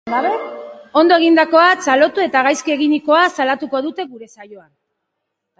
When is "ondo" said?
1.01-1.19